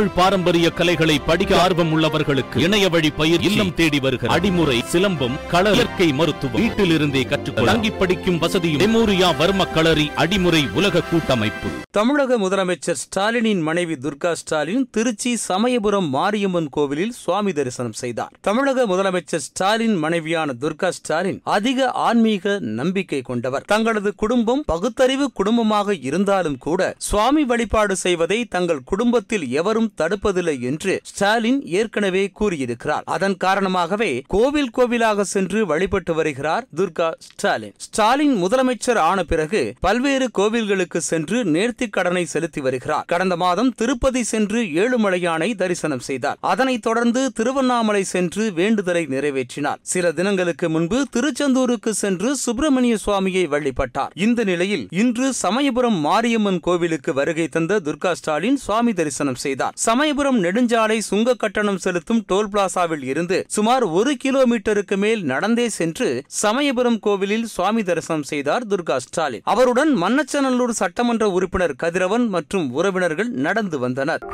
[0.00, 5.72] தமிழ் பாரம்பரிய கலைகளை படிக்க ஆர்வம் உள்ளவர்களுக்கு இணைய வழி பயிர் இல்லம் தேடி வருகிற அடிமுறை சிலம்பம் கள
[5.72, 6.62] இயற்கை மருத்துவம்.
[6.62, 11.68] வீட்டிலிருந்தே கற்றுக்கொள்ள தங்கி படிக்கும் வசதியும் மெமோரியா வர்ம களரி அடிமுறை உலக கூட்டமைப்பு.
[11.90, 18.32] தமிழக முதலமைச்சர் ஸ்டாலினின் மனைவி துர்கா ஸ்டாலின் திருச்சி சமயபுரம் மாரியம்மன் கோவிலில் சுவாமி தரிசனம் செய்தார்.
[18.40, 23.64] தமிழக முதலமைச்சர் ஸ்டாலின் மனைவியான துர்கா ஸ்டாலின் அதிக ஆன்மீக நம்பிக்கை கொண்டவர்.
[23.66, 31.66] தங்களது குடும்பம் பகுத்தறிவு குடும்பமாக இருந்தாலும் கூட சுவாமி வழிபாடு செய்வதை தங்கள் குடும்பத்தில் எவரும் தடுப்பதில்லை என்று ஸ்டாலின்
[31.66, 33.02] ஏற்கனவே கூறியிருக்கிறார்.
[33.06, 37.74] அதன் காரணமாகவே கோவில் கோவிலாக சென்று வழிபட்டு வருகிறார் துர்கா ஸ்டாலின்.
[37.76, 43.04] ஸ்டாலின் முதலமைச்சர் ஆன பிறகு பல்வேறு கோவில்களுக்கு சென்று நேர்த்திக் கடனை செலுத்தி வருகிறார்.
[43.06, 46.36] கடந்த மாதம் திருப்பதி சென்று ஏழுமலையானை தரிசனம் செய்தார்.
[46.40, 49.76] அதனைத் தொடர்ந்து திருவண்ணாமலை சென்று வேண்டுதலை நிறைவேற்றினார்.
[49.82, 54.10] சில தினங்களுக்கு முன்பு திருச்செந்தூருக்கு சென்று சுப்பிரமணிய சுவாமியை வழிபட்டார்.
[54.14, 59.72] இந்த நிலையில் இன்று சமயபுரம் மாரியம்மன் கோவிலுக்கு வருகை தந்த துர்கா ஸ்டாலின் சுவாமி தரிசனம் செய்தார்.
[59.84, 66.98] சமயபுரம் நெடுஞ்சாலை சுங்க கட்டணம் செலுத்தும் டோல் பிளாசாவில் இருந்து சுமார் ஒரு கிலோமீட்டருக்கு மேல் நடந்தே சென்று சமயபுரம்
[66.98, 69.44] கோவிலில் சுவாமி தரிசனம் செய்தார் துர்கா ஸ்டாலின்.
[69.44, 74.24] அவருடன் மன்னச்சநல்லூர் சட்டமன்ற உறுப்பினர் கதிரவன் மற்றும் உறவினர்கள் நடந்து வந்தனர்.